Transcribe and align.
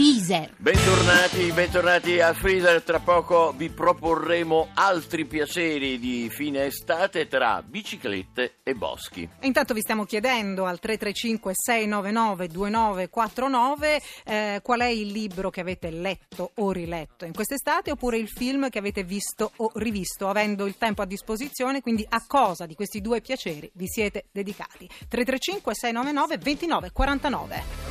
Freezer. 0.00 0.54
Bentornati, 0.56 1.52
bentornati 1.52 2.20
a 2.20 2.32
Freezer. 2.32 2.82
Tra 2.82 3.00
poco 3.00 3.52
vi 3.54 3.68
proporremo 3.68 4.68
altri 4.72 5.26
piaceri 5.26 5.98
di 5.98 6.30
fine 6.30 6.64
estate 6.64 7.28
tra 7.28 7.62
biciclette 7.62 8.60
e 8.62 8.74
boschi. 8.74 9.28
E 9.38 9.46
intanto 9.46 9.74
vi 9.74 9.82
stiamo 9.82 10.06
chiedendo 10.06 10.64
al 10.64 10.78
335 10.78 11.52
699 11.54 12.48
2949 12.48 14.02
eh, 14.24 14.60
qual 14.62 14.80
è 14.80 14.86
il 14.86 15.08
libro 15.08 15.50
che 15.50 15.60
avete 15.60 15.90
letto 15.90 16.52
o 16.54 16.72
riletto 16.72 17.26
in 17.26 17.34
quest'estate 17.34 17.90
oppure 17.90 18.16
il 18.16 18.30
film 18.30 18.70
che 18.70 18.78
avete 18.78 19.04
visto 19.04 19.52
o 19.56 19.70
rivisto 19.74 20.28
avendo 20.28 20.64
il 20.64 20.78
tempo 20.78 21.02
a 21.02 21.04
disposizione, 21.04 21.82
quindi 21.82 22.06
a 22.08 22.24
cosa 22.26 22.64
di 22.64 22.74
questi 22.74 23.02
due 23.02 23.20
piaceri 23.20 23.70
vi 23.74 23.86
siete 23.86 24.28
dedicati. 24.32 24.88
335 25.08 25.74
699 25.74 26.38
2949. 26.38 27.89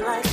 body 0.00 0.06
like 0.06 0.23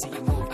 see 0.00 0.08
you 0.08 0.20
move. 0.22 0.49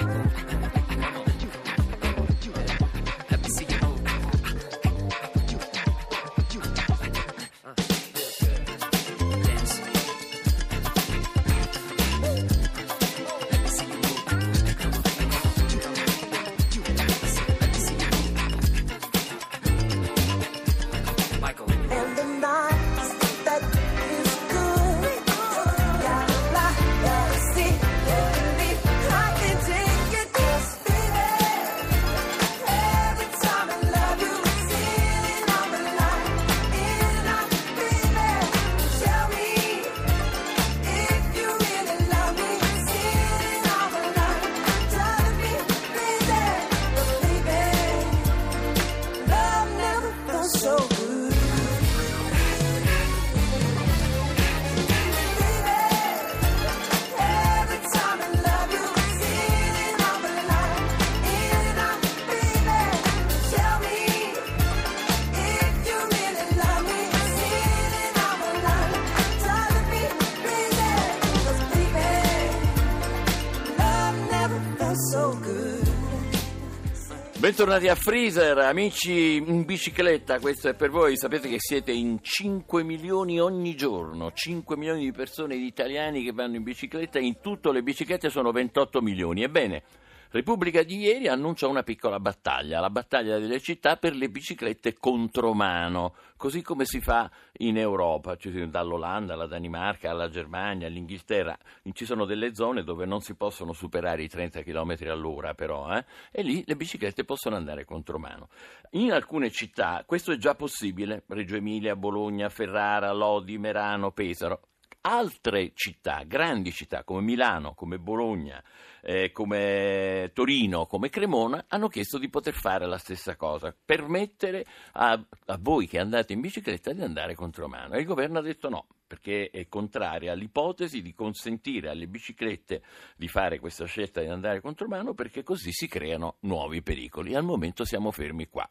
Bentornati 77.47 77.87
a 77.87 77.95
Freezer, 77.95 78.59
amici 78.59 79.37
in 79.37 79.65
bicicletta, 79.65 80.41
questo 80.41 80.69
è 80.69 80.75
per 80.75 80.91
voi, 80.91 81.17
sapete 81.17 81.49
che 81.49 81.61
siete 81.61 81.93
in 81.93 82.19
5 82.21 82.83
milioni 82.83 83.39
ogni 83.39 83.77
giorno, 83.77 84.33
5 84.33 84.77
milioni 84.77 85.05
di 85.05 85.13
persone 85.13 85.55
di 85.57 85.65
italiani 85.65 86.25
che 86.25 86.33
vanno 86.33 86.57
in 86.57 86.65
bicicletta, 86.65 87.21
in 87.21 87.39
tutto 87.41 87.71
le 87.71 87.85
biciclette 87.85 88.31
sono 88.31 88.51
28 88.51 89.01
milioni. 89.01 89.45
Ebbene, 89.45 89.85
Repubblica 90.31 90.83
di 90.83 90.99
ieri 90.99 91.29
annuncia 91.29 91.69
una 91.69 91.85
piccola 91.85 92.19
battaglia, 92.19 92.81
la 92.81 92.91
battaglia 92.91 93.39
delle 93.39 93.61
città 93.61 93.97
per 93.97 94.15
le 94.15 94.29
biciclette 94.29 94.95
contromano, 94.95 96.15
così 96.37 96.63
come 96.63 96.85
si 96.85 97.01
fa 97.01 97.31
in 97.59 97.79
Europa, 97.79 98.37
dall'Olanda 98.69 99.35
alla 99.35 99.47
Danimarca 99.47 100.11
alla 100.11 100.29
Germania, 100.29 100.89
all'Inghilterra, 100.89 101.57
ci 101.93 102.05
sono 102.05 102.25
delle 102.25 102.55
zone 102.55 102.83
dove 102.83 103.07
non 103.07 103.21
si 103.21 103.37
possono 103.37 103.73
superare 103.73 104.25
i 104.25 104.29
30 104.29 104.63
km 104.63 104.97
all'ora 105.09 105.55
però, 105.55 105.95
eh? 105.95 106.05
e 106.33 106.43
lì 106.43 106.65
le 106.67 106.75
biciclette 106.75 107.25
possono 107.25 107.55
andare 107.55 107.85
contromano. 107.85 108.49
In 108.91 109.13
alcune 109.13 109.51
città 109.51 110.03
questo 110.05 110.33
è 110.33 110.37
già 110.37 110.55
possibile, 110.57 111.23
Reggio 111.29 111.55
Emilia, 111.55 111.95
Bologna, 111.95 112.49
Ferrara, 112.49 113.13
Lodi, 113.13 113.59
Merano, 113.59 114.11
Pesaro. 114.11 114.61
Altre 115.09 115.71
città, 115.73 116.25
grandi 116.27 116.73
città 116.73 117.05
come 117.05 117.21
Milano, 117.21 117.75
come 117.75 117.97
Bologna, 117.97 118.61
eh, 119.03 119.31
come 119.31 120.33
Torino, 120.35 120.87
come 120.87 121.11
Cremona, 121.11 121.67
hanno 121.69 121.87
chiesto 121.87 122.19
di 122.19 122.29
poter 122.29 122.55
fare 122.55 122.89
la 122.89 122.99
stessa 122.99 123.37
cosa, 123.37 123.73
permettere 123.73 124.67
a, 124.95 125.13
a 125.13 125.59
voi 125.61 125.87
che 125.87 126.01
andate 126.01 126.33
in 126.33 126.41
bicicletta 126.41 126.93
di 126.93 127.03
andare 127.03 127.37
contromano. 127.37 127.95
E 127.95 128.01
il 128.01 128.05
governo 128.05 128.41
ha 128.41 128.43
detto 128.43 128.69
no, 128.69 128.87
perché 129.07 129.51
è 129.51 129.69
contraria 129.69 130.33
all'ipotesi 130.33 131.01
di 131.03 131.15
consentire 131.15 131.89
alle 131.89 132.09
biciclette 132.09 132.83
di 133.15 133.29
fare 133.29 133.61
questa 133.61 133.85
scelta 133.85 134.21
di 134.21 134.27
andare 134.27 134.61
contromano 134.61 135.15
perché 135.15 135.45
così 135.45 135.71
si 135.71 135.87
creano 135.87 136.39
nuovi 136.41 136.83
pericoli. 136.83 137.37
Al 137.37 137.45
momento 137.45 137.85
siamo 137.85 138.11
fermi 138.11 138.49
qua. 138.49 138.69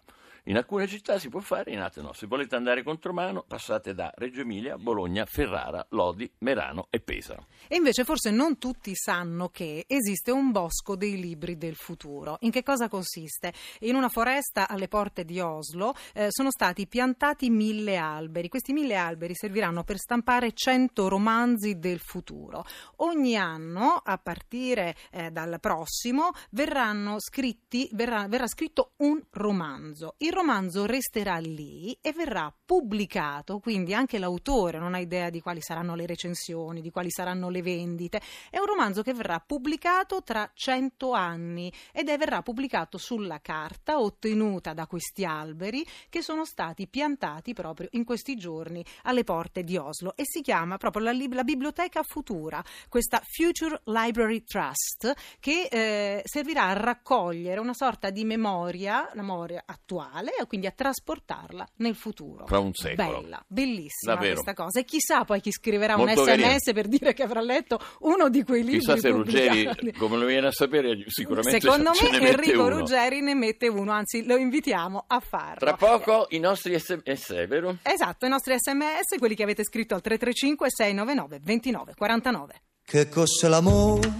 In 0.47 0.57
alcune 0.57 0.85
città 0.85 1.17
si 1.17 1.29
può 1.29 1.39
fare, 1.39 1.71
in 1.71 1.79
altre 1.79 2.03
no. 2.03 2.13
Se 2.13 2.27
volete 2.27 2.55
andare 2.55 2.83
contromano, 2.83 3.43
passate 3.47 3.95
da 3.95 4.13
Reggio 4.15 4.41
Emilia, 4.41 4.77
Bologna, 4.77 5.25
Ferrara, 5.25 5.83
Lodi, 5.89 6.31
Merano 6.39 6.85
e 6.91 6.99
Pesa. 6.99 7.43
E 7.67 7.77
invece 7.77 8.03
forse 8.03 8.29
non 8.29 8.59
tutti 8.59 8.91
sanno 8.93 9.49
che 9.49 9.85
esiste 9.87 10.29
un 10.29 10.51
bosco 10.51 10.95
dei 10.95 11.19
libri 11.19 11.57
del 11.57 11.73
futuro. 11.73 12.37
In 12.41 12.51
che 12.51 12.61
cosa 12.61 12.89
consiste? 12.89 13.53
In 13.79 13.95
una 13.95 14.07
foresta 14.07 14.67
alle 14.67 14.87
porte 14.87 15.25
di 15.25 15.39
Oslo 15.39 15.95
eh, 16.13 16.27
sono 16.29 16.51
stati 16.51 16.85
piantati 16.85 17.49
mille 17.49 17.97
alberi. 17.97 18.47
Questi 18.47 18.71
mille 18.71 18.97
alberi 18.97 19.33
serviranno 19.33 19.83
per 19.83 19.97
stampare 19.97 20.53
100 20.53 21.07
romanzi 21.07 21.79
del 21.79 21.97
futuro. 21.97 22.63
Ogni 22.97 23.35
anno, 23.35 23.99
a 24.03 24.19
partire 24.19 24.95
eh, 25.09 25.31
dal 25.31 25.57
prossimo, 25.59 26.29
verranno 26.51 27.15
scritti, 27.17 27.89
verrà, 27.93 28.27
verrà 28.27 28.45
scritto 28.45 28.91
un 28.97 29.19
romanzo. 29.31 30.13
Il 30.19 30.33
romanzo 30.35 30.85
resterà 30.85 31.37
lì 31.37 31.97
e 32.01 32.11
verrà 32.11 32.53
pubblicato, 32.65 33.59
quindi 33.59 33.93
anche 33.93 34.19
l'autore 34.19 34.77
non 34.77 34.93
ha 34.93 34.99
idea 34.99 35.29
di 35.29 35.39
quali 35.39 35.61
saranno 35.61 35.95
le 35.95 36.05
recensioni, 36.05 36.81
di 36.81 36.91
quali 36.91 37.09
saranno 37.09 37.49
le 37.49 37.61
vendite. 37.61 38.21
È 38.49 38.59
un 38.59 38.65
romanzo 38.65 39.01
che 39.01 39.13
verrà 39.13 39.39
pubblicato 39.39 40.21
tra 40.23 40.49
100 40.53 41.11
anni 41.11 41.71
ed 41.91 42.09
è 42.09 42.17
verrà 42.17 42.41
pubblicato 42.41 42.97
sulla 42.97 43.39
carta 43.39 43.99
ottenuta 43.99 44.73
da 44.73 44.85
questi 44.87 45.23
alberi 45.23 45.85
che 46.09 46.21
sono 46.21 46.43
stati 46.43 46.87
piantati 46.87 47.53
proprio 47.53 47.87
in 47.91 48.03
questi 48.03 48.35
giorni 48.35 48.85
alle 49.03 49.23
porte 49.23 49.63
di 49.63 49.77
Oslo 49.77 50.15
e 50.15 50.23
si 50.25 50.41
chiama 50.41 50.77
proprio 50.77 51.03
la, 51.03 51.13
la 51.31 51.43
biblioteca 51.43 52.03
futura, 52.03 52.63
questa 52.89 53.21
Future 53.23 53.81
Library 53.85 54.43
Trust 54.43 55.13
che 55.39 55.67
eh, 55.71 56.21
servirà 56.25 56.65
a 56.65 56.73
raccogliere 56.73 57.59
una 57.59 57.73
sorta 57.73 58.09
di 58.09 58.25
memoria, 58.25 59.09
memoria 59.13 59.63
attuale 59.65 60.24
e 60.31 60.45
quindi 60.47 60.67
a 60.67 60.71
trasportarla 60.71 61.67
nel 61.77 61.95
futuro. 61.95 62.45
Fra 62.47 62.59
un 62.59 62.73
secolo. 62.73 63.21
Bella, 63.21 63.43
bellissima 63.47 64.13
Davvero. 64.13 64.33
questa 64.41 64.53
cosa. 64.53 64.79
E 64.79 64.85
chissà 64.85 65.23
poi 65.25 65.41
chi 65.41 65.51
scriverà 65.51 65.95
un 65.95 66.05
Molto 66.05 66.23
sms 66.23 66.41
carino. 66.41 66.73
per 66.73 66.87
dire 66.87 67.13
che 67.13 67.23
avrà 67.23 67.41
letto 67.41 67.79
uno 68.01 68.29
di 68.29 68.43
quei 68.43 68.63
libri 68.63 68.79
Chissà 68.79 68.97
se 68.97 69.09
Ruggeri, 69.09 69.93
come 69.97 70.17
lo 70.17 70.25
viene 70.25 70.47
a 70.47 70.51
sapere, 70.51 71.03
sicuramente 71.07 71.59
Secondo 71.59 71.93
ce 71.93 72.05
me 72.05 72.11
ne 72.11 72.19
mette 72.19 72.31
Enrico 72.31 72.63
uno. 72.65 72.77
Ruggeri 72.79 73.21
ne 73.21 73.33
mette 73.35 73.67
uno, 73.67 73.91
anzi 73.91 74.25
lo 74.25 74.37
invitiamo 74.37 75.03
a 75.07 75.19
farlo. 75.19 75.57
Tra 75.59 75.73
poco 75.75 76.27
i 76.29 76.39
nostri 76.39 76.77
sms, 76.79 77.47
vero? 77.47 77.77
Esatto, 77.83 78.25
i 78.25 78.29
nostri 78.29 78.55
sms, 78.57 79.17
quelli 79.17 79.35
che 79.35 79.43
avete 79.43 79.63
scritto 79.63 79.93
al 79.95 80.01
335 80.01 80.67
699 80.69 81.39
29 81.43 81.93
49. 81.95 82.61
Che 82.83 83.09
cos'è 83.09 83.47
l'amore? 83.47 84.13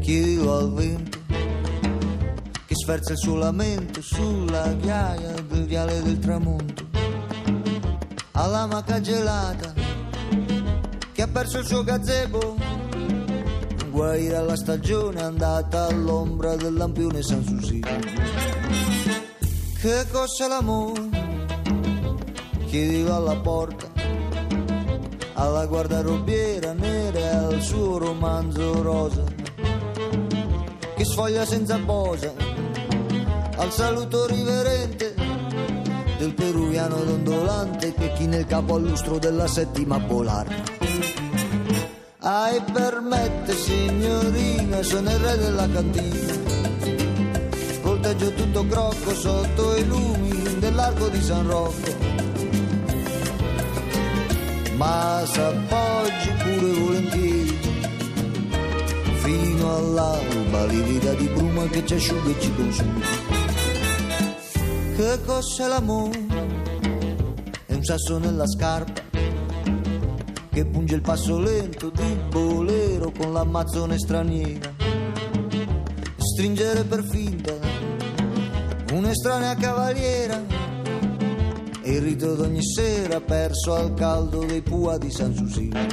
Chiedilo 0.00 0.56
al 0.56 0.72
vento 0.72 1.15
sferza 2.86 3.14
il 3.14 3.18
suo 3.18 3.34
lamento 3.34 4.00
sulla 4.00 4.72
ghiaia 4.74 5.32
del 5.48 5.66
viale 5.66 6.00
del 6.02 6.20
tramonto. 6.20 6.86
Alla 8.30 8.66
maca 8.66 9.00
gelata 9.00 9.74
che 11.10 11.22
ha 11.22 11.26
perso 11.26 11.58
il 11.58 11.66
suo 11.66 11.82
gazebo. 11.82 12.54
Guaire 13.90 14.36
alla 14.36 14.54
stagione 14.54 15.20
andata 15.20 15.86
all'ombra 15.86 16.54
del 16.54 16.74
lampione 16.74 17.22
San 17.22 17.42
Susi. 17.42 17.80
Che 19.80 20.06
cos'è 20.12 20.46
l'amore? 20.46 21.08
Chiedilo 22.66 23.16
alla 23.16 23.36
porta 23.36 23.90
alla 25.32 25.66
guardarobiera 25.66 26.72
nera 26.72 27.18
e 27.18 27.26
al 27.26 27.60
suo 27.60 27.98
romanzo 27.98 28.80
rosa 28.80 29.24
che 30.94 31.04
sfoglia 31.04 31.44
senza 31.44 31.78
posa 31.78 32.55
al 33.56 33.72
saluto 33.72 34.26
riverente 34.26 35.14
del 36.18 36.34
peruviano 36.34 37.02
dondolante 37.04 37.92
che 37.94 38.12
china 38.12 38.36
il 38.36 38.46
capo 38.46 38.74
al 38.74 38.82
lustro 38.82 39.18
della 39.18 39.46
settima 39.46 39.98
polare 40.00 40.76
ah 42.26 42.50
e 42.50 42.60
permette 42.72 43.54
signorina 43.54 44.82
sono 44.82 45.10
il 45.10 45.18
re 45.18 45.36
della 45.36 45.68
cantina. 45.68 46.34
Volteggio 47.82 48.32
tutto 48.32 48.66
crocco 48.66 49.14
sotto 49.14 49.76
i 49.76 49.86
lumi 49.86 50.58
dell'arco 50.58 51.08
di 51.08 51.22
San 51.22 51.46
Rocco. 51.46 51.94
Ma 54.76 55.22
s'appoggi 55.24 56.30
pure 56.42 56.72
volentieri 56.72 57.58
fino 59.22 59.76
all'alba 59.76 60.64
livida 60.66 61.12
di 61.14 61.28
bruma 61.28 61.64
che 61.68 61.86
ci 61.86 61.94
asciuga 61.94 62.30
e 62.30 62.40
ci 62.40 62.54
consuma 62.54 63.35
che 64.96 65.20
cos'è 65.26 65.68
l'amore? 65.68 66.26
è 67.66 67.74
un 67.74 67.84
sasso 67.84 68.16
nella 68.16 68.46
scarpa 68.46 69.02
che 70.50 70.64
punge 70.64 70.94
il 70.94 71.02
passo 71.02 71.38
lento 71.38 71.90
di 71.90 72.18
bolero 72.30 73.12
con 73.12 73.34
l'ammazzone 73.34 73.98
straniera 73.98 74.72
stringere 76.16 76.84
per 76.84 77.04
finta 77.04 77.52
un'estranea 78.92 79.54
cavaliera 79.56 80.42
e 81.82 81.92
il 81.92 82.00
rito 82.00 82.34
d'ogni 82.34 82.64
sera 82.64 83.20
perso 83.20 83.74
al 83.74 83.92
caldo 83.92 84.44
dei 84.44 84.62
pua 84.62 84.98
di 84.98 85.10
San 85.10 85.32
Susino. 85.34 85.86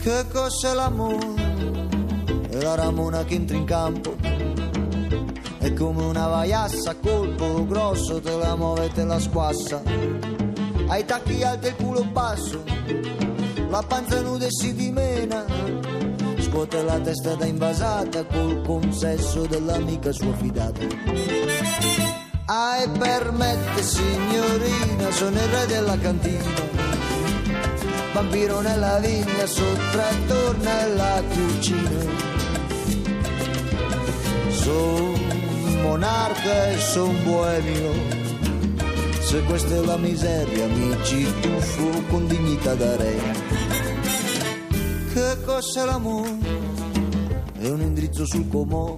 Che 0.00 0.24
cos'è 0.30 0.74
l'amore? 0.74 1.34
È 2.48 2.60
la 2.62 2.76
ramona 2.76 3.24
che 3.24 3.34
entra 3.34 3.56
in 3.56 3.64
campo. 3.64 4.14
È 5.62 5.72
come 5.74 6.02
una 6.02 6.26
vaiassa 6.26 6.90
a 6.90 6.96
colpo 7.00 7.64
grosso, 7.64 8.20
te 8.20 8.36
la 8.36 8.56
muove 8.56 8.86
e 8.86 8.88
te 8.88 9.04
la 9.04 9.20
squassa. 9.20 9.80
Ai 10.88 11.04
tacchi 11.04 11.40
alti 11.44 11.66
e 11.66 11.68
il 11.68 11.76
culo 11.76 12.02
basso, 12.02 12.64
la 13.68 13.80
panza 13.86 14.20
nuda 14.22 14.46
e 14.46 14.48
si 14.50 14.74
dimena. 14.74 15.44
Scuote 16.40 16.82
la 16.82 16.98
testa 16.98 17.36
da 17.36 17.44
invasata 17.44 18.24
col 18.24 18.60
consesso 18.66 19.46
dell'amica 19.46 20.10
sua 20.10 20.34
fidata. 20.34 20.80
Ah, 22.46 22.78
e 22.78 22.88
permette, 22.98 23.82
signorina, 23.84 25.12
sono 25.12 25.36
il 25.36 25.46
re 25.46 25.66
della 25.66 25.96
cantina. 25.96 26.50
Vampiro 28.14 28.60
nella 28.62 28.98
vigna, 28.98 29.46
sottrattore 29.46 30.58
nella 30.58 31.22
cucina. 31.30 31.90
Son 34.50 35.31
monarca 35.82 36.70
e 36.70 36.78
son 36.78 37.22
boemio. 37.24 37.92
Se 39.20 39.42
questa 39.44 39.74
è 39.74 39.84
la 39.84 39.96
miseria, 39.96 40.66
mi 40.66 40.96
ci 41.04 41.26
tuffo 41.40 42.02
con 42.08 42.26
dignità 42.26 42.74
da 42.74 42.96
re. 42.96 43.20
Che 45.12 45.36
cos'è 45.44 45.84
l'amore? 45.84 46.38
È 47.58 47.68
un 47.68 47.80
indirizzo 47.80 48.24
sul 48.24 48.48
comò 48.48 48.94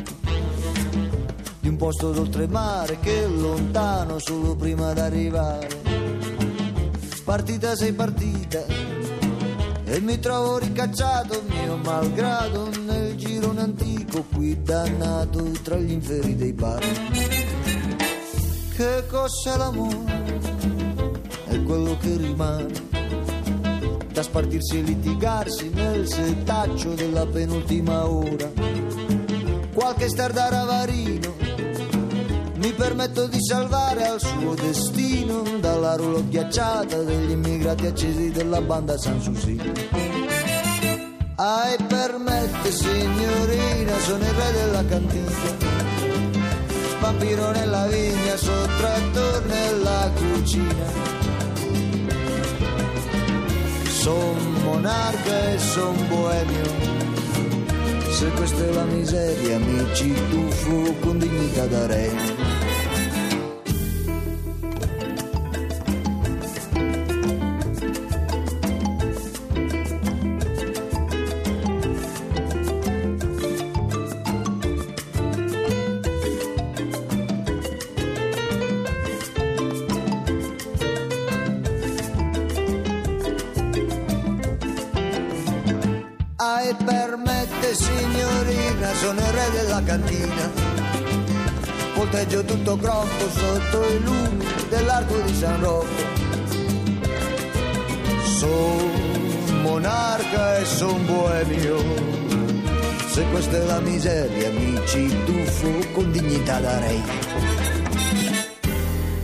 di 1.61 1.69
un 1.69 1.77
posto 1.77 2.13
d'oltremare 2.13 2.99
che 3.01 3.25
è 3.25 3.27
lontano 3.27 4.19
solo 4.19 4.55
prima 4.55 4.93
d'arrivare. 4.93 5.83
Partita 7.25 7.75
sei 7.75 7.93
partita 7.93 8.65
e 9.85 10.01
mi 10.01 10.19
trovo 10.19 10.59
ricacciato 10.59 11.43
mio 11.47 11.77
malgrado 11.77 12.69
nel 12.85 13.15
girone 13.45 13.61
antico 13.61 14.25
qui 14.33 14.63
dannato 14.63 15.51
tra 15.63 15.77
gli 15.77 15.91
inferi 15.93 16.35
dei 16.35 16.55
bar. 16.55 16.81
Che 18.75 19.05
cos'è 19.11 19.57
l'amore? 19.59 20.33
È 21.45 21.63
quello 21.63 21.95
che 21.99 22.17
rimane 22.17 22.73
da 24.13 24.23
spartirsi 24.23 24.79
e 24.79 24.83
litigarsi 24.83 25.69
nel 25.69 26.09
setaccio 26.09 26.95
della 26.95 27.27
penultima 27.27 28.09
ora. 28.09 28.51
Qualche 29.75 30.09
star 30.09 30.33
da 30.33 30.49
ravarino 30.49 31.35
mi 32.57 32.73
permetto 32.73 33.27
di 33.27 33.43
salvare 33.43 34.07
al 34.07 34.21
suo 34.21 34.55
destino 34.55 35.43
dalla 35.61 35.97
roulotte 35.97 36.29
ghiacciata 36.29 37.03
degli 37.03 37.33
immigrati 37.33 37.87
accesi 37.87 38.31
della 38.31 38.63
banda 38.63 38.97
San 38.97 39.21
Susi. 39.21 40.14
E 41.45 41.77
permette, 41.87 42.73
signorina, 42.73 43.99
sono 43.99 44.25
il 44.25 44.33
re 44.33 44.53
della 44.53 44.83
cantina. 44.87 45.31
Vampiro 47.01 47.51
nella 47.51 47.87
vigna, 47.87 48.35
sottrattore 48.35 49.45
nella 49.47 50.11
cucina. 50.15 50.87
Son 53.91 54.55
monarca 54.63 55.51
e 55.51 55.59
son 55.59 56.09
boemio. 56.09 56.73
Se 58.11 58.31
questa 58.31 58.65
è 58.65 58.71
la 58.71 58.85
miseria, 58.85 59.59
mi 59.59 59.87
ci 59.93 60.15
tuffo 60.31 60.95
con 61.01 61.19
dignità 61.19 61.67
da 61.67 61.87
re. 61.87 62.44
Sono 89.05 89.21
il 89.21 89.33
re 89.33 89.51
della 89.51 89.83
cantina. 89.83 90.51
Volteggio 91.95 92.43
tutto 92.43 92.77
crocco 92.79 93.29
sotto 93.31 93.85
i 93.85 94.03
lumi 94.03 94.47
dell'arco 94.71 95.17
di 95.19 95.35
San 95.35 95.61
Rocco. 95.61 96.03
Son 98.39 99.61
monarca 99.63 100.57
e 100.57 100.65
son 100.65 101.05
boemio. 101.05 101.77
Se 103.09 103.25
questa 103.31 103.57
è 103.59 103.65
la 103.67 103.81
miseria, 103.81 104.51
mi 104.51 104.81
ci 104.87 105.15
tuffo 105.25 105.93
con 105.93 106.11
dignità 106.11 106.61
darei. 106.61 107.03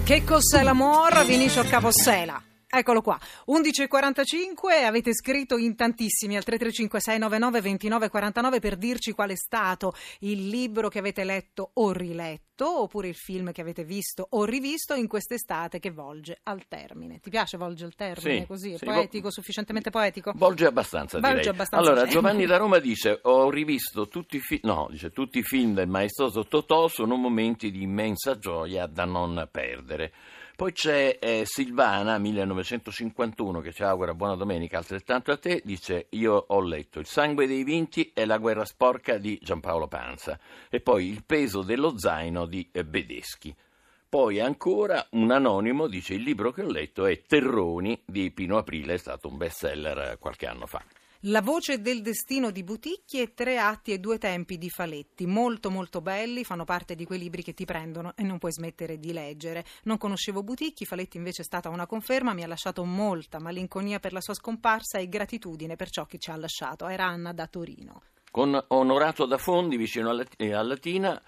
Che 0.04 0.24
cos'è 0.24 0.62
l'amor? 0.62 1.24
Vinicio 1.24 1.62
Capossela. 1.62 2.49
Eccolo 2.72 3.02
qua, 3.02 3.18
11.45, 3.48 4.84
avete 4.84 5.12
scritto 5.12 5.56
in 5.56 5.74
tantissimi 5.74 6.36
al 6.36 6.44
335-699-2949 6.46 8.60
per 8.60 8.76
dirci 8.76 9.10
qual 9.10 9.30
è 9.30 9.34
stato 9.36 9.92
il 10.20 10.46
libro 10.48 10.88
che 10.88 11.00
avete 11.00 11.24
letto 11.24 11.72
o 11.74 11.90
riletto, 11.90 12.82
oppure 12.82 13.08
il 13.08 13.16
film 13.16 13.50
che 13.50 13.60
avete 13.60 13.82
visto 13.82 14.24
o 14.30 14.44
rivisto 14.44 14.94
in 14.94 15.08
quest'estate 15.08 15.80
che 15.80 15.90
volge 15.90 16.38
al 16.44 16.68
termine. 16.68 17.18
Ti 17.18 17.28
piace 17.28 17.56
volge 17.56 17.86
al 17.86 17.96
termine 17.96 18.42
Sì, 18.42 18.46
così? 18.46 18.72
È 18.74 18.76
sì, 18.76 18.84
poetico, 18.84 19.24
vo- 19.24 19.30
sufficientemente 19.32 19.90
poetico? 19.90 20.30
Volge 20.36 20.66
abbastanza, 20.66 21.18
Volge 21.18 21.34
direi. 21.38 21.48
abbastanza 21.48 21.84
allora, 21.84 22.02
bene. 22.02 22.12
Giovanni 22.12 22.46
da 22.46 22.56
Roma 22.62 22.78
dice: 22.78 23.18
Ho 23.22 23.50
rivisto 23.50 24.06
tutti 24.06 24.36
i, 24.36 24.40
fi- 24.40 24.60
no, 24.62 24.86
dice, 24.90 25.10
tutti 25.10 25.38
i 25.38 25.42
film 25.42 25.74
del 25.74 25.88
maestoso 25.88 26.46
Totò, 26.46 26.86
sono 26.86 27.16
momenti 27.16 27.72
di 27.72 27.82
immensa 27.82 28.38
gioia 28.38 28.86
da 28.86 29.04
non 29.06 29.48
perdere. 29.50 30.12
Poi 30.60 30.72
c'è 30.72 31.16
eh, 31.18 31.44
Silvana, 31.46 32.18
1951, 32.18 33.62
che 33.62 33.72
ci 33.72 33.82
augura 33.82 34.12
buona 34.12 34.34
domenica, 34.34 34.76
altrettanto 34.76 35.32
a 35.32 35.38
te, 35.38 35.62
dice 35.64 36.08
io 36.10 36.34
ho 36.48 36.60
letto 36.60 36.98
Il 36.98 37.06
sangue 37.06 37.46
dei 37.46 37.64
vinti 37.64 38.10
e 38.12 38.26
la 38.26 38.36
guerra 38.36 38.66
sporca 38.66 39.16
di 39.16 39.38
Giampaolo 39.40 39.88
Panza 39.88 40.38
e 40.68 40.80
poi 40.80 41.08
Il 41.08 41.24
peso 41.24 41.62
dello 41.62 41.98
zaino 41.98 42.44
di 42.44 42.68
eh, 42.72 42.84
Bedeschi. 42.84 43.56
Poi 44.06 44.38
ancora 44.38 45.06
un 45.12 45.30
anonimo 45.30 45.86
dice 45.86 46.12
il 46.12 46.20
libro 46.20 46.52
che 46.52 46.62
ho 46.62 46.70
letto 46.70 47.06
è 47.06 47.22
Terroni 47.22 47.98
di 48.04 48.30
Pino 48.30 48.58
Aprile, 48.58 48.92
è 48.92 48.98
stato 48.98 49.28
un 49.28 49.38
bestseller 49.38 49.98
eh, 49.98 50.18
qualche 50.18 50.44
anno 50.44 50.66
fa. 50.66 50.84
La 51.24 51.42
voce 51.42 51.82
del 51.82 52.00
destino 52.00 52.50
di 52.50 52.64
Buticchi 52.64 53.20
e 53.20 53.34
tre 53.34 53.58
atti 53.58 53.92
e 53.92 53.98
due 53.98 54.16
tempi 54.16 54.56
di 54.56 54.70
Faletti, 54.70 55.26
molto 55.26 55.70
molto 55.70 56.00
belli, 56.00 56.44
fanno 56.44 56.64
parte 56.64 56.94
di 56.94 57.04
quei 57.04 57.18
libri 57.18 57.42
che 57.42 57.52
ti 57.52 57.66
prendono 57.66 58.14
e 58.16 58.22
non 58.22 58.38
puoi 58.38 58.52
smettere 58.52 58.98
di 58.98 59.12
leggere. 59.12 59.66
Non 59.82 59.98
conoscevo 59.98 60.42
Buticchi, 60.42 60.86
Faletti 60.86 61.18
invece 61.18 61.42
è 61.42 61.44
stata 61.44 61.68
una 61.68 61.84
conferma, 61.84 62.32
mi 62.32 62.42
ha 62.42 62.46
lasciato 62.46 62.86
molta 62.86 63.38
malinconia 63.38 64.00
per 64.00 64.14
la 64.14 64.22
sua 64.22 64.32
scomparsa 64.32 64.96
e 64.96 65.10
gratitudine 65.10 65.76
per 65.76 65.90
ciò 65.90 66.06
che 66.06 66.16
ci 66.16 66.30
ha 66.30 66.36
lasciato. 66.36 66.88
Era 66.88 67.04
Anna 67.04 67.34
da 67.34 67.46
Torino. 67.46 68.00
Con 68.30 68.58
Onorato 68.68 69.26
da 69.26 69.36
Fondi, 69.36 69.76
vicino 69.76 70.08
a 70.08 70.14
Lat- 70.14 70.40
eh, 70.40 70.50
Latina, 70.50 71.20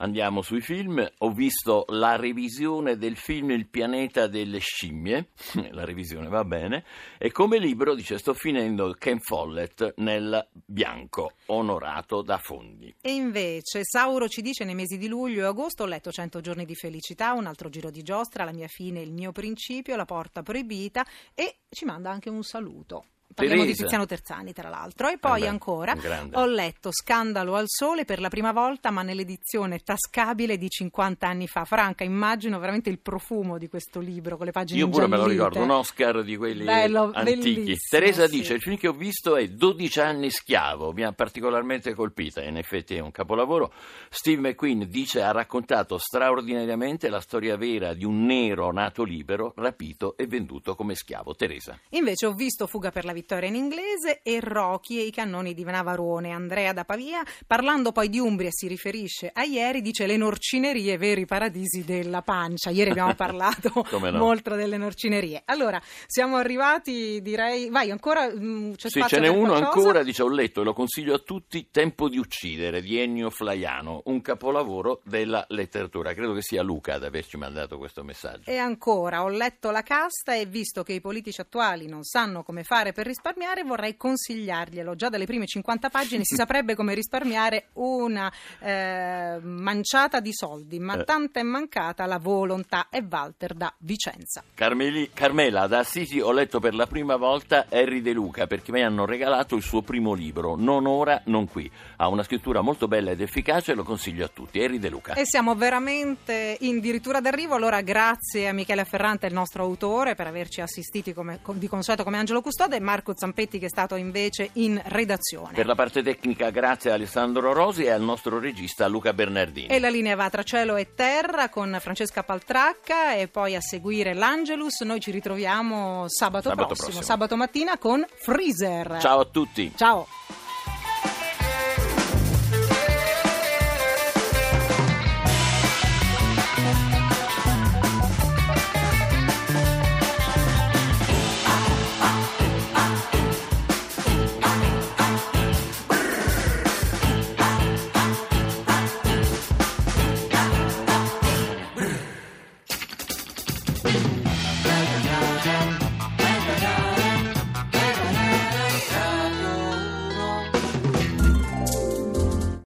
andiamo 0.00 0.42
sui 0.42 0.60
film. 0.60 1.06
Ho 1.18 1.30
visto 1.30 1.84
la 1.88 2.16
revisione 2.16 2.96
del 2.96 3.16
film 3.16 3.50
Il 3.50 3.68
pianeta 3.68 4.26
delle 4.26 4.58
scimmie, 4.58 5.28
la 5.70 5.84
revisione 5.84 6.28
va 6.28 6.44
bene, 6.44 6.84
e 7.18 7.30
come 7.30 7.58
libro, 7.58 7.94
dice, 7.94 8.18
sto 8.18 8.34
finendo 8.34 8.92
Ken 8.98 9.20
Follett 9.20 9.94
nel 9.96 10.46
bianco, 10.52 11.32
Onorato 11.46 12.22
da 12.22 12.38
Fondi. 12.38 12.94
E 13.00 13.12
invece 13.12 13.84
Sauro 13.84 14.28
ci 14.28 14.42
dice 14.42 14.64
nei 14.64 14.74
mesi 14.74 14.98
di 14.98 15.08
luglio 15.08 15.44
e 15.44 15.48
agosto 15.48 15.84
ho 15.84 15.86
letto 15.86 16.10
100 16.10 16.40
giorni 16.40 16.64
di 16.64 16.74
felicità, 16.74 17.32
un 17.32 17.46
altro 17.46 17.68
giro 17.68 17.90
di 17.90 18.02
giostra, 18.02 18.44
la 18.44 18.52
mia 18.52 18.68
fine, 18.68 19.00
il 19.00 19.12
mio 19.12 19.32
principio, 19.32 19.96
la 19.96 20.04
porta 20.04 20.42
proibita 20.42 21.04
e 21.34 21.56
ci 21.70 21.84
manda 21.84 22.10
anche 22.10 22.28
un 22.28 22.42
saluto. 22.42 23.04
Parliamo 23.34 23.62
di 23.62 23.68
Teresa. 23.68 23.82
Tiziano 23.84 24.06
Terzani, 24.06 24.52
tra 24.52 24.68
l'altro. 24.68 25.08
E 25.08 25.18
poi 25.18 25.42
beh, 25.42 25.46
ancora 25.46 25.96
ho 26.32 26.46
letto 26.46 26.90
Scandalo 26.92 27.54
al 27.54 27.66
sole 27.66 28.04
per 28.04 28.20
la 28.20 28.28
prima 28.28 28.52
volta, 28.52 28.90
ma 28.90 29.02
nell'edizione 29.02 29.78
tascabile 29.78 30.56
di 30.56 30.68
50 30.68 31.26
anni 31.26 31.46
fa. 31.46 31.64
Franca, 31.64 32.04
immagino 32.04 32.58
veramente 32.58 32.90
il 32.90 32.98
profumo 32.98 33.58
di 33.58 33.68
questo 33.68 34.00
libro 34.00 34.36
con 34.36 34.46
le 34.46 34.52
pagine 34.52 34.80
Io 34.80 34.88
pure 34.88 35.06
me 35.06 35.16
lo 35.16 35.26
ricordo, 35.26 35.60
un 35.60 35.70
Oscar 35.70 36.22
di 36.22 36.36
quelli 36.36 36.64
Bello, 36.64 37.10
antichi. 37.14 37.76
Teresa 37.88 38.26
sì. 38.26 38.38
dice: 38.38 38.54
Il 38.54 38.60
film 38.60 38.76
che 38.76 38.88
ho 38.88 38.92
visto 38.92 39.36
è 39.36 39.46
12 39.48 40.00
anni 40.00 40.30
schiavo, 40.30 40.92
mi 40.92 41.04
ha 41.04 41.12
particolarmente 41.12 41.94
colpita. 41.94 42.42
In 42.42 42.56
effetti 42.56 42.96
è 42.96 43.00
un 43.00 43.10
capolavoro. 43.10 43.72
Steve 44.08 44.48
McQueen 44.48 44.88
dice: 44.88 45.22
Ha 45.22 45.30
raccontato 45.30 45.98
straordinariamente 45.98 47.08
la 47.08 47.20
storia 47.20 47.56
vera 47.56 47.94
di 47.94 48.04
un 48.04 48.24
nero 48.24 48.72
nato 48.72 49.04
libero, 49.04 49.52
rapito 49.56 50.16
e 50.16 50.26
venduto 50.26 50.74
come 50.74 50.94
schiavo. 50.94 51.34
Teresa. 51.34 51.78
Invece 51.90 52.26
ho 52.26 52.32
visto 52.32 52.66
Fuga 52.66 52.90
per 52.90 53.04
la 53.04 53.12
vittoria 53.20 53.48
in 53.48 53.54
inglese 53.54 54.20
e 54.22 54.40
Rocky 54.40 54.98
e 54.98 55.02
i 55.02 55.10
cannoni 55.10 55.52
di 55.52 55.62
Navarone. 55.62 56.30
Andrea 56.30 56.72
da 56.72 56.84
Pavia, 56.84 57.22
parlando 57.46 57.92
poi 57.92 58.08
di 58.08 58.18
Umbria, 58.18 58.50
si 58.50 58.66
riferisce 58.66 59.30
a 59.32 59.44
ieri, 59.44 59.82
dice 59.82 60.06
le 60.06 60.16
norcinerie, 60.16 60.96
veri 60.96 61.26
paradisi 61.26 61.84
della 61.84 62.22
pancia. 62.22 62.70
Ieri 62.70 62.90
abbiamo 62.90 63.14
parlato 63.14 63.84
no. 63.90 64.10
molto 64.12 64.54
delle 64.54 64.78
norcinerie. 64.78 65.42
Allora, 65.44 65.80
siamo 66.06 66.36
arrivati, 66.36 67.20
direi... 67.20 67.68
Vai, 67.68 67.90
ancora 67.90 68.30
mm, 68.32 68.72
c'è 68.72 68.88
Sì, 68.88 69.02
ce 69.06 69.20
n'è 69.20 69.28
uno 69.28 69.48
qualcosa? 69.48 69.78
ancora, 69.78 70.02
dice, 70.02 70.22
ho 70.22 70.28
letto 70.28 70.62
e 70.62 70.64
lo 70.64 70.72
consiglio 70.72 71.14
a 71.14 71.18
tutti, 71.18 71.68
Tempo 71.70 72.08
di 72.08 72.18
uccidere 72.18 72.80
di 72.80 72.98
Ennio 72.98 73.30
Flaiano, 73.30 74.02
un 74.06 74.20
capolavoro 74.22 75.02
della 75.04 75.44
letteratura. 75.48 76.14
Credo 76.14 76.32
che 76.32 76.42
sia 76.42 76.62
Luca 76.62 76.94
ad 76.94 77.04
averci 77.04 77.36
mandato 77.36 77.76
questo 77.76 78.02
messaggio. 78.02 78.50
E 78.50 78.56
ancora, 78.56 79.22
ho 79.22 79.28
letto 79.28 79.70
la 79.70 79.82
casta 79.82 80.34
e 80.34 80.46
visto 80.46 80.82
che 80.82 80.94
i 80.94 81.00
politici 81.00 81.40
attuali 81.40 81.86
non 81.86 82.02
sanno 82.02 82.42
come 82.42 82.64
fare 82.64 82.92
per 82.92 83.06
risparmiare, 83.10 83.62
vorrei 83.62 83.96
consigliarglielo. 83.96 84.94
Già 84.94 85.08
dalle 85.08 85.26
prime 85.26 85.46
50 85.46 85.88
pagine 85.90 86.22
si 86.24 86.34
saprebbe 86.36 86.74
come 86.74 86.94
risparmiare 86.94 87.66
una 87.74 88.32
eh, 88.60 89.38
manciata 89.42 90.20
di 90.20 90.32
soldi, 90.32 90.78
ma 90.78 90.94
Eh. 91.00 91.04
tanta 91.04 91.40
è 91.40 91.42
mancata 91.42 92.06
la 92.06 92.18
volontà. 92.18 92.86
È 92.90 93.02
Walter 93.08 93.54
da 93.54 93.72
Vicenza. 93.78 94.42
Carmeli- 94.54 95.10
Carmela 95.12 95.66
da 95.66 95.78
Assisi 95.80 96.20
ho 96.20 96.32
letto 96.32 96.60
per 96.60 96.74
la 96.74 96.86
prima 96.86 97.16
volta 97.16 97.66
Harry 97.70 98.00
De 98.00 98.12
Luca 98.12 98.46
perché 98.46 98.72
mi 98.72 98.82
hanno 98.82 99.04
regalato 99.04 99.56
il 99.56 99.62
suo 99.62 99.82
primo 99.82 100.14
libro, 100.14 100.56
Non 100.56 100.86
ora, 100.86 101.20
non 101.26 101.46
qui. 101.48 101.70
Ha 101.96 102.08
una 102.08 102.22
scrittura 102.22 102.60
molto 102.62 102.88
bella 102.88 103.10
ed 103.10 103.20
efficace, 103.20 103.74
lo 103.74 103.82
consiglio 103.84 104.24
a 104.24 104.28
tutti. 104.28 104.60
Harry 104.62 104.78
De 104.78 104.88
Luca. 104.88 105.14
E 105.14 105.26
siamo 105.26 105.54
veramente 105.54 106.56
addirittura 106.60 107.20
d'arrivo, 107.20 107.54
allora 107.54 107.80
grazie 107.82 108.48
a 108.48 108.52
Michele 108.52 108.84
Ferrante, 108.84 109.26
il 109.26 109.32
nostro 109.34 109.62
autore, 109.64 110.14
per 110.14 110.26
averci 110.26 110.60
assistiti 110.60 111.12
come, 111.12 111.40
com- 111.42 111.56
di 111.58 111.68
consueto 111.68 112.04
come 112.04 112.18
Angelo 112.18 112.40
Custode 112.40 112.76
e 112.76 112.80
Marco 113.00 113.14
Zampetti 113.16 113.58
che 113.58 113.66
è 113.66 113.68
stato 113.70 113.94
invece 113.96 114.50
in 114.54 114.80
redazione. 114.84 115.54
Per 115.54 115.64
la 115.64 115.74
parte 115.74 116.02
tecnica 116.02 116.50
grazie 116.50 116.90
a 116.90 116.94
Alessandro 116.94 117.54
Rosi 117.54 117.84
e 117.84 117.90
al 117.90 118.02
nostro 118.02 118.38
regista 118.38 118.86
Luca 118.88 119.14
Bernardini. 119.14 119.68
E 119.68 119.78
la 119.78 119.88
linea 119.88 120.14
va 120.16 120.28
tra 120.28 120.42
cielo 120.42 120.76
e 120.76 120.94
terra 120.94 121.48
con 121.48 121.78
Francesca 121.80 122.22
Paltracca 122.22 123.14
e 123.14 123.28
poi 123.28 123.54
a 123.56 123.60
seguire 123.62 124.12
l'Angelus. 124.12 124.80
Noi 124.82 125.00
ci 125.00 125.10
ritroviamo 125.10 126.04
sabato, 126.08 126.50
Sabato 126.50 126.66
prossimo, 126.66 126.88
prossimo. 126.88 127.04
sabato 127.06 127.36
mattina 127.36 127.78
con 127.78 128.04
Freezer. 128.16 128.98
Ciao 129.00 129.20
a 129.20 129.24
tutti. 129.24 129.72
Ciao. 129.74 130.06